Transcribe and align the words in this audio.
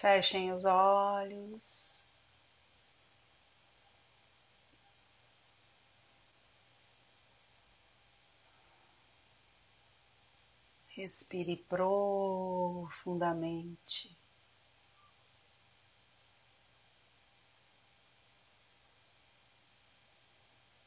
Fechem 0.00 0.50
os 0.50 0.64
olhos. 0.64 2.08
Respire 10.88 11.58
profundamente. 11.68 14.18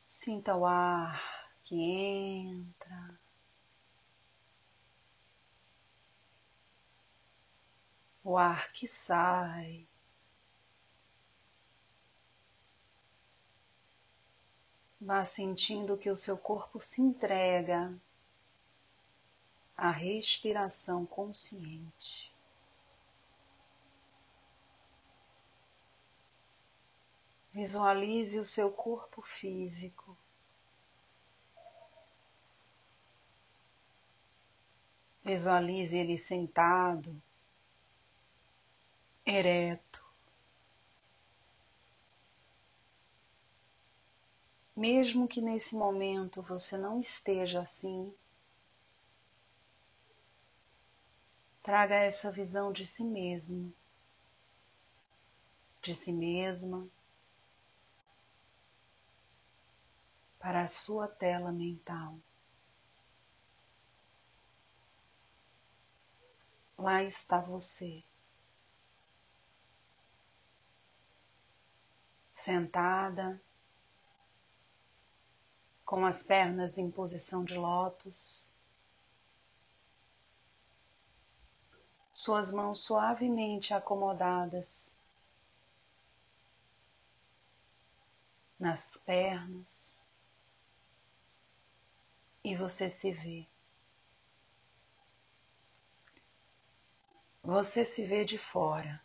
Sinta 0.07 0.55
o 0.55 0.65
ar 0.65 1.21
que 1.63 1.75
entra. 1.75 3.22
O 8.23 8.37
ar 8.37 8.71
que 8.71 8.87
sai. 8.87 9.85
Vá 14.99 15.25
sentindo 15.25 15.97
que 15.97 16.09
o 16.09 16.15
seu 16.15 16.37
corpo 16.37 16.79
se 16.79 17.01
entrega 17.01 17.93
à 19.75 19.91
respiração 19.91 21.05
consciente. 21.05 22.33
Visualize 27.51 28.39
o 28.39 28.45
seu 28.45 28.71
corpo 28.71 29.21
físico. 29.21 30.17
Visualize 35.23 35.97
ele 35.97 36.17
sentado, 36.17 37.21
ereto. 39.25 40.03
Mesmo 44.75 45.27
que 45.27 45.39
nesse 45.41 45.75
momento 45.75 46.41
você 46.41 46.75
não 46.77 46.99
esteja 46.99 47.61
assim, 47.61 48.13
traga 51.61 51.95
essa 51.95 52.31
visão 52.31 52.73
de 52.73 52.85
si 52.85 53.03
mesmo, 53.03 53.73
de 55.81 55.95
si 55.95 56.11
mesma 56.11 56.87
para 60.39 60.63
a 60.63 60.67
sua 60.67 61.07
tela 61.07 61.51
mental. 61.53 62.17
Lá 66.77 67.01
está 67.01 67.39
você, 67.39 68.03
sentada, 72.43 73.41
com 75.85 76.05
as 76.05 76.21
pernas 76.21 76.77
em 76.77 76.91
posição 76.91 77.43
de 77.45 77.55
lótus, 77.55 78.53
suas 82.11 82.51
mãos 82.51 82.81
suavemente 82.81 83.73
acomodadas 83.73 84.99
nas 88.59 88.97
pernas, 88.97 90.05
e 92.43 92.55
você 92.55 92.89
se 92.89 93.11
vê. 93.11 93.47
Você 97.41 97.83
se 97.85 98.05
vê 98.05 98.23
de 98.25 98.37
fora, 98.37 99.02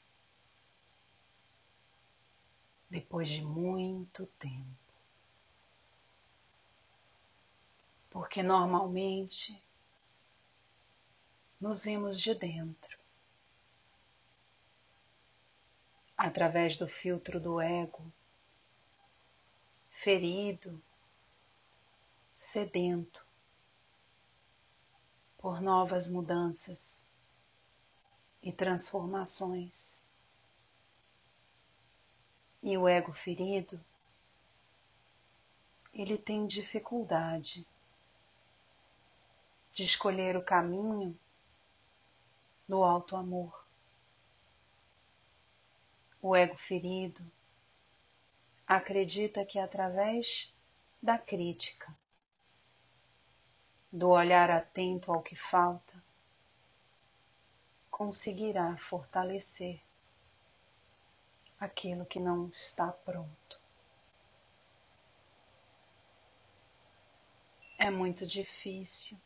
depois 2.89 3.29
de 3.29 3.43
muito 3.43 4.27
tempo. 4.27 4.67
Porque 8.11 8.43
normalmente 8.43 9.63
nos 11.61 11.85
vemos 11.85 12.21
de 12.21 12.35
dentro, 12.35 12.99
através 16.17 16.77
do 16.77 16.89
filtro 16.89 17.39
do 17.39 17.61
ego, 17.61 18.13
ferido, 19.91 20.81
sedento, 22.35 23.27
por 25.37 25.61
novas 25.61 26.09
mudanças 26.09 27.13
e 28.43 28.53
transformações. 28.53 30.08
E 32.63 32.77
o 32.77 32.89
ego 32.89 33.13
ferido, 33.13 33.83
ele 35.95 36.19
tem 36.19 36.47
dificuldade 36.47 37.67
de 39.73 39.85
escolher 39.85 40.37
o 40.37 40.43
caminho 40.43 41.19
do 42.69 42.83
alto 42.83 43.17
amor. 43.17 43.65
O 46.21 46.35
ego 46.35 46.57
ferido 46.57 47.25
acredita 48.67 49.45
que 49.47 49.59
através 49.59 50.53
da 51.01 51.17
crítica 51.17 51.97
do 53.91 54.11
olhar 54.11 54.51
atento 54.51 55.11
ao 55.11 55.23
que 55.23 55.35
falta, 55.35 56.03
conseguirá 57.91 58.77
fortalecer 58.77 59.81
aquilo 61.59 62.07
que 62.07 62.21
não 62.21 62.49
está 62.49 62.93
pronto. 62.93 63.61
É 67.79 67.91
muito 67.91 68.27
difícil 68.27 69.19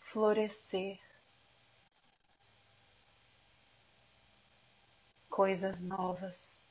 florescer 0.00 1.00
coisas 5.30 5.82
novas 5.82 6.66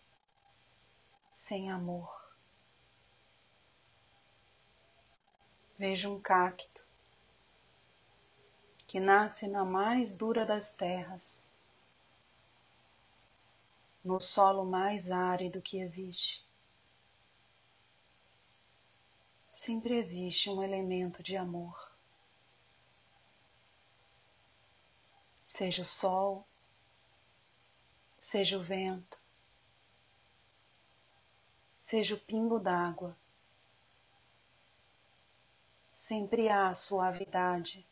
sem 1.32 1.72
amor. 1.72 2.28
vejo 5.78 6.12
um 6.12 6.20
cacto 6.20 6.86
que 8.88 9.00
nasce 9.00 9.48
na 9.48 9.64
mais 9.64 10.16
dura 10.16 10.46
das 10.46 10.72
terras, 10.72 11.54
no 14.08 14.20
solo 14.20 14.66
mais 14.66 15.12
árido 15.12 15.62
que 15.62 15.80
existe. 15.80 16.44
Sempre 19.52 19.98
existe 19.98 20.50
um 20.50 20.64
elemento 20.64 21.22
de 21.22 21.36
amor. 21.36 21.92
Seja 25.44 25.82
o 25.82 25.86
sol, 25.86 26.48
seja 28.18 28.58
o 28.58 28.64
vento, 28.64 29.20
seja 31.78 32.16
o 32.16 32.20
pingo 32.20 32.60
d'água 32.60 33.16
sempre 35.98 36.48
há 36.48 36.76
suavidade 36.76 37.84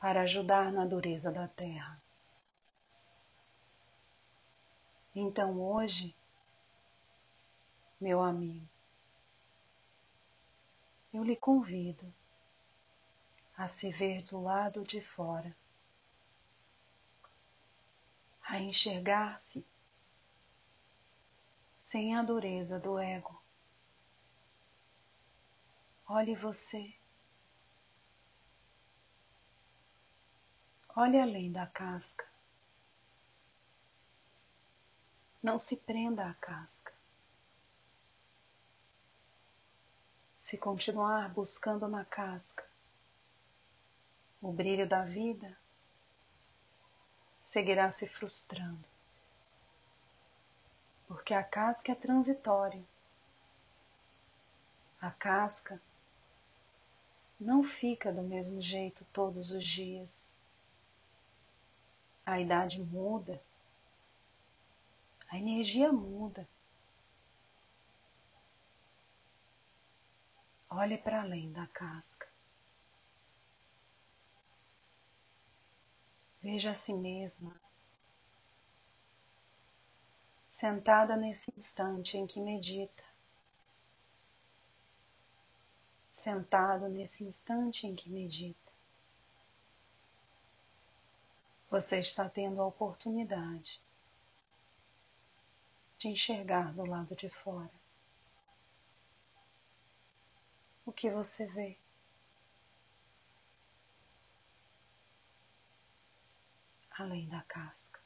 para 0.00 0.22
ajudar 0.22 0.72
na 0.72 0.86
dureza 0.86 1.30
da 1.30 1.46
terra. 1.46 2.00
Então 5.14 5.60
hoje, 5.60 6.14
meu 8.00 8.20
amigo, 8.22 8.68
eu 11.12 11.24
lhe 11.24 11.36
convido 11.36 12.12
a 13.56 13.66
se 13.66 13.90
ver 13.90 14.22
do 14.22 14.40
lado 14.40 14.82
de 14.84 15.00
fora, 15.00 15.54
a 18.42 18.58
enxergar-se 18.58 19.66
sem 21.78 22.16
a 22.16 22.22
dureza 22.22 22.78
do 22.78 22.98
ego 22.98 23.40
Olhe 26.12 26.34
você. 26.34 26.92
Olhe 30.96 31.20
além 31.20 31.52
da 31.52 31.68
casca. 31.68 32.26
Não 35.42 35.58
se 35.58 35.78
prenda 35.78 36.28
à 36.28 36.34
casca. 36.34 36.92
Se 40.36 40.58
continuar 40.58 41.30
buscando 41.30 41.88
na 41.88 42.04
casca 42.04 42.68
o 44.42 44.52
brilho 44.52 44.86
da 44.88 45.04
vida, 45.04 45.56
seguirá 47.40 47.90
se 47.90 48.06
frustrando. 48.06 48.88
Porque 51.06 51.34
a 51.34 51.42
casca 51.42 51.92
é 51.92 51.94
transitória. 51.94 52.82
A 55.00 55.10
casca 55.10 55.80
não 57.38 57.62
fica 57.62 58.12
do 58.12 58.22
mesmo 58.22 58.60
jeito 58.60 59.06
todos 59.12 59.50
os 59.50 59.66
dias. 59.66 60.38
A 62.24 62.38
idade 62.38 62.80
muda, 62.82 63.42
a 65.30 65.38
energia 65.38 65.92
muda. 65.92 66.46
Olhe 70.68 70.98
para 70.98 71.22
além 71.22 71.52
da 71.52 71.66
casca. 71.68 72.28
Veja 76.42 76.72
a 76.72 76.74
si 76.74 76.92
mesma 76.94 77.54
sentada 80.48 81.16
nesse 81.16 81.52
instante 81.56 82.18
em 82.18 82.26
que 82.26 82.40
medita, 82.40 83.04
sentado 86.10 86.88
nesse 86.88 87.22
instante 87.22 87.86
em 87.86 87.94
que 87.94 88.10
medita. 88.10 88.58
Você 91.70 92.00
está 92.00 92.28
tendo 92.28 92.60
a 92.60 92.66
oportunidade 92.66 93.80
de 96.00 96.08
enxergar 96.08 96.72
do 96.72 96.86
lado 96.86 97.14
de 97.14 97.28
fora 97.28 97.70
o 100.86 100.90
que 100.90 101.10
você 101.10 101.46
vê. 101.48 101.78
Além 106.92 107.28
da 107.28 107.42
casca. 107.42 108.00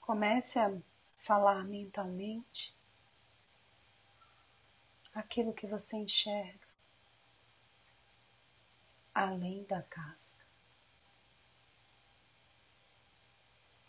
Comece 0.00 0.58
a 0.58 0.76
falar 1.16 1.62
mentalmente 1.62 2.76
aquilo 5.14 5.54
que 5.54 5.68
você 5.68 5.96
enxerga 5.96 6.66
além 9.14 9.62
da 9.62 9.80
casca. 9.80 10.49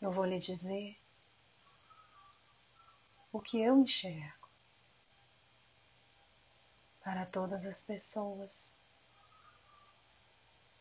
Eu 0.01 0.11
vou 0.11 0.25
lhe 0.25 0.39
dizer 0.39 0.97
o 3.31 3.39
que 3.39 3.61
eu 3.61 3.77
enxergo 3.77 4.49
para 7.03 7.25
todas 7.25 7.67
as 7.67 7.81
pessoas 7.81 8.81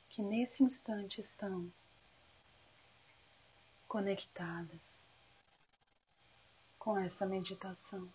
que 0.09 0.23
nesse 0.23 0.65
instante 0.65 1.21
estão 1.21 1.71
conectadas 3.87 5.13
com 6.79 6.97
essa 6.99 7.27
meditação. 7.27 8.11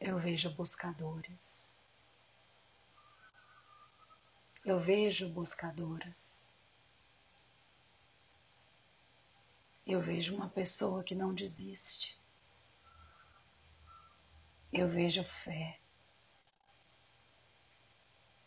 Eu 0.00 0.18
vejo 0.18 0.50
buscadores. 0.50 1.76
Eu 4.64 4.78
vejo 4.78 5.28
buscadoras. 5.28 6.47
Eu 9.88 10.02
vejo 10.02 10.36
uma 10.36 10.50
pessoa 10.50 11.02
que 11.02 11.14
não 11.14 11.32
desiste. 11.32 12.20
Eu 14.70 14.86
vejo 14.86 15.24
fé. 15.24 15.80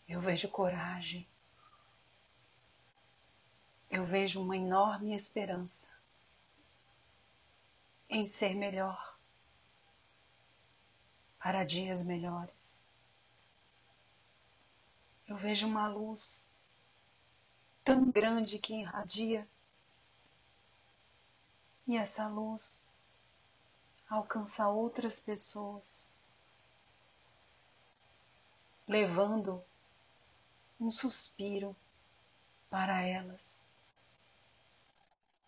Eu 0.07 0.21
vejo 0.21 0.47
coragem. 0.49 1.27
Eu 3.89 4.05
vejo 4.05 4.39
uma 4.39 4.55
enorme 4.55 5.15
esperança 5.15 5.89
em 8.07 8.27
ser 8.27 8.53
melhor 8.53 9.17
para 11.39 11.63
dias 11.63 12.03
melhores. 12.03 12.94
Eu 15.27 15.35
vejo 15.35 15.65
uma 15.65 15.87
luz 15.87 16.53
tão 17.83 18.11
grande 18.11 18.59
que 18.59 18.75
irradia 18.75 19.49
e 21.91 21.97
essa 21.97 22.25
luz 22.25 22.88
alcança 24.09 24.69
outras 24.69 25.19
pessoas, 25.19 26.13
levando 28.88 29.61
um 30.79 30.89
suspiro 30.89 31.75
para 32.69 33.01
elas, 33.01 33.67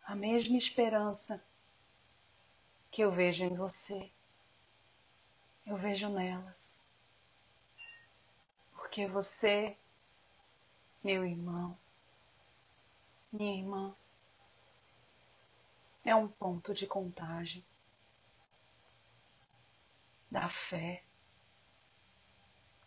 a 0.04 0.14
mesma 0.16 0.58
esperança 0.58 1.42
que 2.92 3.02
eu 3.02 3.10
vejo 3.10 3.46
em 3.46 3.56
você, 3.56 4.12
eu 5.66 5.78
vejo 5.78 6.10
nelas, 6.10 6.86
porque 8.76 9.08
você, 9.08 9.78
meu 11.02 11.26
irmão, 11.26 11.78
minha 13.32 13.56
irmã, 13.56 13.96
é 16.04 16.16
um 16.16 16.28
ponto 16.28 16.74
de 16.74 16.86
contagem 16.86 17.66
da 20.30 20.50
fé, 20.50 21.04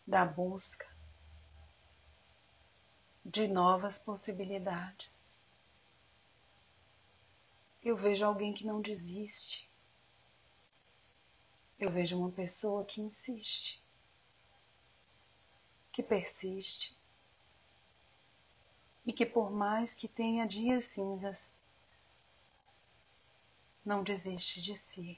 da 0.06 0.24
busca 0.24 0.86
de 3.24 3.48
novas 3.48 3.98
possibilidades. 3.98 5.44
Eu 7.82 7.96
vejo 7.96 8.24
alguém 8.24 8.52
que 8.52 8.66
não 8.66 8.80
desiste. 8.80 9.70
Eu 11.78 11.90
vejo 11.90 12.18
uma 12.18 12.30
pessoa 12.30 12.84
que 12.84 13.00
insiste, 13.00 13.82
que 15.92 16.02
persiste 16.02 16.96
e 19.04 19.12
que, 19.12 19.24
por 19.24 19.50
mais 19.50 19.94
que 19.94 20.08
tenha 20.08 20.46
dias 20.46 20.84
cinzas, 20.84 21.54
não 23.86 24.02
desiste 24.02 24.60
de 24.60 24.76
si. 24.76 25.16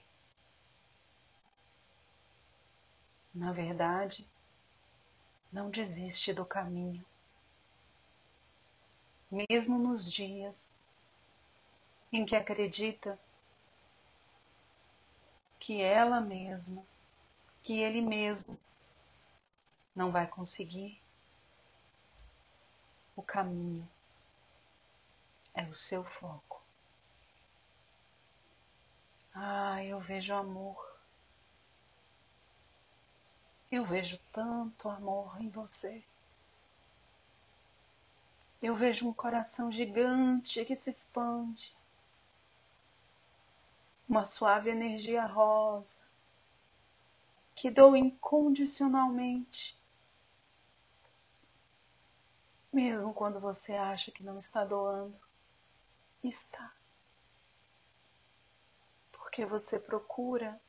Na 3.34 3.50
verdade, 3.50 4.28
não 5.50 5.70
desiste 5.70 6.34
do 6.34 6.44
caminho. 6.44 7.02
Mesmo 9.30 9.78
nos 9.78 10.12
dias 10.12 10.74
em 12.12 12.26
que 12.26 12.36
acredita 12.36 13.18
que 15.58 15.80
ela 15.80 16.20
mesma, 16.20 16.84
que 17.62 17.80
ele 17.80 18.02
mesmo 18.02 18.58
não 19.96 20.12
vai 20.12 20.26
conseguir, 20.26 21.00
o 23.16 23.22
caminho 23.22 23.88
é 25.54 25.64
o 25.64 25.74
seu 25.74 26.04
foco. 26.04 26.57
Ah, 29.40 29.84
eu 29.84 30.00
vejo 30.00 30.34
amor. 30.34 30.98
Eu 33.70 33.84
vejo 33.84 34.18
tanto 34.32 34.88
amor 34.88 35.40
em 35.40 35.48
você. 35.48 36.02
Eu 38.60 38.74
vejo 38.74 39.08
um 39.08 39.12
coração 39.12 39.70
gigante 39.70 40.64
que 40.64 40.74
se 40.74 40.90
expande. 40.90 41.72
Uma 44.08 44.24
suave 44.24 44.70
energia 44.70 45.24
rosa 45.24 46.00
que 47.54 47.70
dou 47.70 47.96
incondicionalmente. 47.96 49.78
Mesmo 52.72 53.14
quando 53.14 53.38
você 53.38 53.76
acha 53.76 54.10
que 54.10 54.24
não 54.24 54.40
está 54.40 54.64
doando, 54.64 55.20
está 56.24 56.72
porque 59.38 59.46
você 59.46 59.78
procura, 59.78 60.60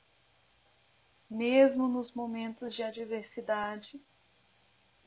mesmo 1.28 1.88
nos 1.88 2.14
momentos 2.14 2.76
de 2.76 2.84
adversidade, 2.84 4.00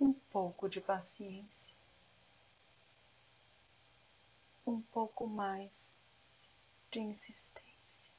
um 0.00 0.12
pouco 0.12 0.68
de 0.68 0.80
paciência, 0.80 1.76
um 4.66 4.80
pouco 4.80 5.28
mais 5.28 5.96
de 6.90 6.98
insistência. 6.98 8.12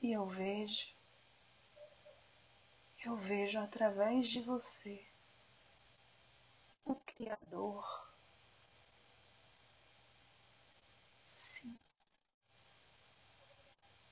E 0.00 0.10
eu 0.10 0.24
vejo, 0.24 0.88
eu 3.04 3.16
vejo 3.16 3.58
através 3.58 4.28
de 4.28 4.40
você 4.40 5.04
o 6.86 6.94
Criador 6.94 8.01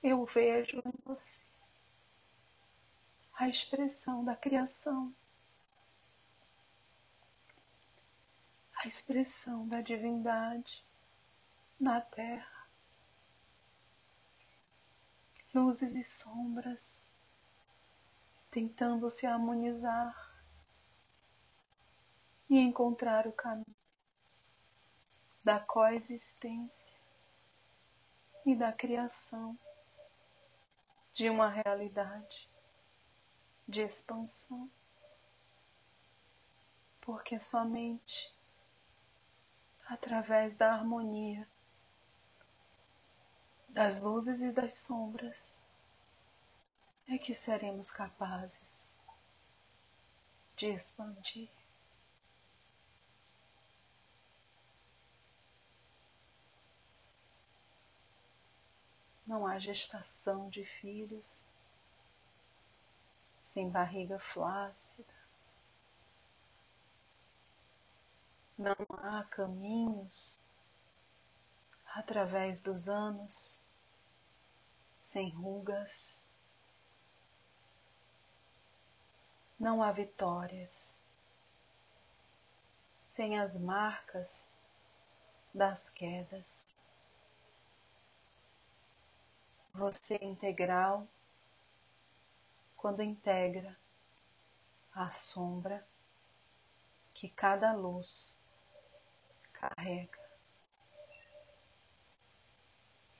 eu 0.03 0.25
vejo 0.25 0.81
em 0.85 0.93
você 1.05 1.41
a 3.33 3.47
expressão 3.47 4.23
da 4.23 4.35
criação, 4.35 5.13
a 8.75 8.87
expressão 8.87 9.67
da 9.67 9.81
divindade 9.81 10.85
na 11.79 12.01
terra, 12.01 12.67
luzes 15.53 15.95
e 15.95 16.03
sombras 16.03 17.11
tentando 18.49 19.09
se 19.09 19.25
harmonizar 19.25 20.31
e 22.49 22.59
encontrar 22.59 23.25
o 23.25 23.31
caminho 23.31 23.75
da 25.43 25.59
coexistência 25.59 26.99
e 28.45 28.55
da 28.55 28.71
criação 28.71 29.57
de 31.13 31.29
uma 31.29 31.49
realidade 31.49 32.49
de 33.67 33.81
expansão, 33.81 34.69
porque 37.01 37.39
somente 37.39 38.33
através 39.85 40.55
da 40.55 40.73
harmonia 40.73 41.47
das 43.69 44.01
luzes 44.01 44.41
e 44.41 44.51
das 44.51 44.73
sombras 44.73 45.61
é 47.07 47.17
que 47.17 47.33
seremos 47.33 47.91
capazes 47.91 48.97
de 50.55 50.67
expandir. 50.67 51.49
Não 59.31 59.47
há 59.47 59.57
gestação 59.59 60.49
de 60.49 60.65
filhos 60.65 61.45
sem 63.41 63.69
barriga 63.69 64.19
flácida. 64.19 65.07
Não 68.57 68.75
há 69.01 69.23
caminhos 69.23 70.37
através 71.95 72.59
dos 72.59 72.89
anos 72.89 73.61
sem 74.99 75.29
rugas. 75.29 76.27
Não 79.57 79.81
há 79.81 79.93
vitórias 79.93 81.01
sem 83.05 83.39
as 83.39 83.55
marcas 83.55 84.51
das 85.53 85.89
quedas. 85.89 86.75
Você 89.73 90.15
é 90.15 90.25
integral 90.25 91.07
quando 92.75 93.01
integra 93.01 93.77
a 94.93 95.09
sombra 95.09 95.85
que 97.13 97.29
cada 97.29 97.73
luz 97.73 98.39
carrega. 99.53 100.19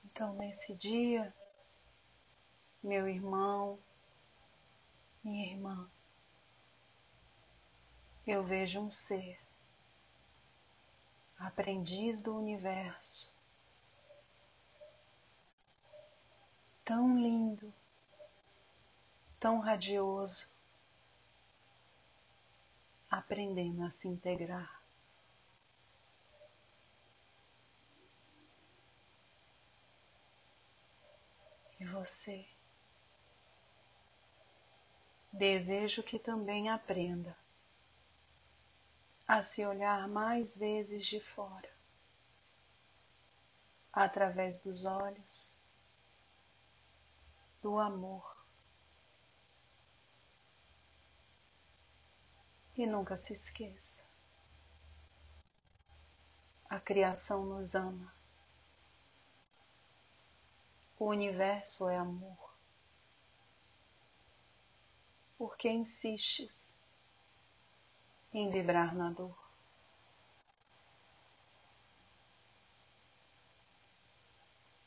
Então, 0.05 0.33
nesse 0.33 0.75
dia, 0.75 1.33
meu 2.83 3.07
irmão, 3.07 3.79
minha 5.23 5.45
irmã, 5.45 5.89
eu 8.25 8.43
vejo 8.43 8.81
um 8.81 8.91
ser, 8.91 9.39
aprendiz 11.37 12.21
do 12.21 12.35
universo, 12.35 13.33
tão 16.91 17.17
lindo, 17.17 17.73
tão 19.39 19.59
radioso, 19.59 20.51
aprendendo 23.09 23.85
a 23.85 23.89
se 23.89 24.09
integrar. 24.09 24.83
E 31.79 31.85
você? 31.85 32.45
Desejo 35.31 36.03
que 36.03 36.19
também 36.19 36.67
aprenda 36.67 37.37
a 39.25 39.41
se 39.41 39.65
olhar 39.65 40.09
mais 40.09 40.57
vezes 40.57 41.05
de 41.05 41.21
fora, 41.21 41.71
através 43.93 44.59
dos 44.59 44.83
olhos 44.83 45.60
do 47.61 47.77
amor. 47.77 48.37
E 52.75 52.87
nunca 52.87 53.15
se 53.17 53.33
esqueça: 53.33 54.09
a 56.69 56.79
criação 56.79 57.45
nos 57.45 57.75
ama, 57.75 58.13
o 60.97 61.05
universo 61.05 61.87
é 61.89 61.97
amor. 61.97 62.51
Por 65.37 65.57
que 65.57 65.69
insistes 65.69 66.79
em 68.33 68.49
vibrar 68.49 68.95
na 68.95 69.09
dor? 69.09 69.37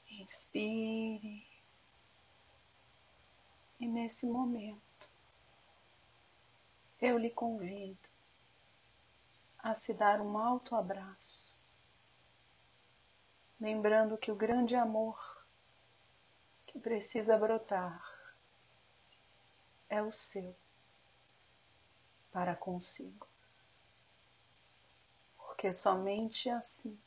Inspire. 0.08 1.53
Nesse 4.04 4.26
momento, 4.26 5.08
eu 7.00 7.16
lhe 7.16 7.30
convido 7.30 8.10
a 9.58 9.74
se 9.74 9.94
dar 9.94 10.20
um 10.20 10.36
alto 10.36 10.76
abraço, 10.76 11.58
lembrando 13.58 14.18
que 14.18 14.30
o 14.30 14.36
grande 14.36 14.76
amor 14.76 15.42
que 16.66 16.78
precisa 16.78 17.38
brotar 17.38 18.06
é 19.88 20.02
o 20.02 20.12
seu 20.12 20.54
para 22.30 22.54
consigo. 22.54 23.26
Porque 25.38 25.72
somente 25.72 26.50
assim, 26.50 27.00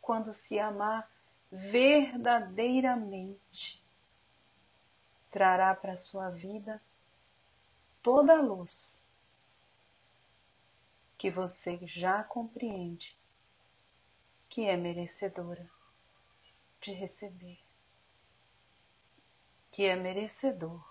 quando 0.00 0.32
se 0.32 0.58
amar 0.58 1.06
verdadeiramente, 1.52 3.86
trará 5.30 5.74
para 5.74 5.92
a 5.92 5.96
sua 5.96 6.30
vida 6.30 6.80
toda 8.02 8.38
a 8.38 8.42
luz 8.42 9.06
que 11.16 11.30
você 11.30 11.78
já 11.82 12.22
compreende 12.22 13.18
que 14.48 14.66
é 14.66 14.76
merecedora 14.76 15.68
de 16.80 16.92
receber, 16.92 17.58
que 19.70 19.84
é 19.84 19.96
merecedor. 19.96 20.82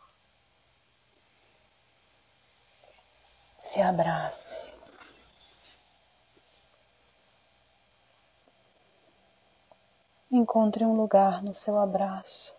Se 3.63 3.81
abrace. 3.81 4.61
Encontre 10.29 10.85
um 10.85 10.95
lugar 10.95 11.41
no 11.41 11.53
seu 11.53 11.77
abraço 11.79 12.56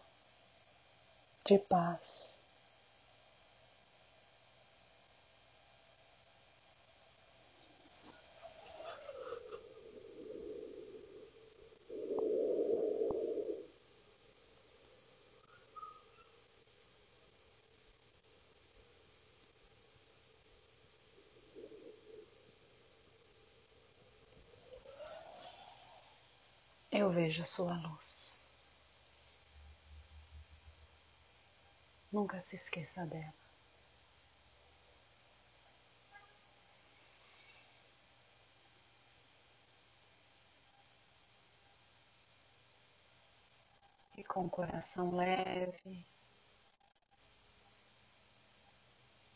de 1.48 1.58
paz. 1.58 2.44
Eu 26.92 27.10
vejo 27.10 27.42
sua 27.42 27.72
luz. 27.74 28.37
Nunca 32.10 32.40
se 32.40 32.56
esqueça 32.56 33.04
dela. 33.04 33.34
E 44.16 44.24
com 44.24 44.46
o 44.46 44.50
coração 44.50 45.14
leve, 45.14 46.04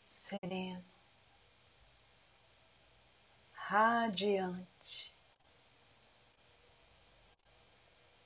sereno, 0.09 0.83
radiante, 3.53 5.15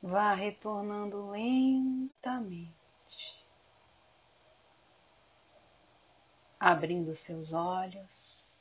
vá 0.02 0.34
retornando 0.34 1.30
lentamente 1.30 2.87
abrindo 6.60 7.14
seus 7.14 7.54
olhos 7.54 8.60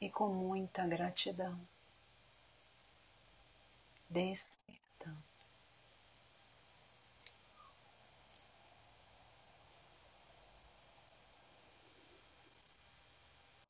e 0.00 0.10
com 0.10 0.28
muita 0.28 0.86
gratidão, 0.86 1.58
despertando. 4.08 4.81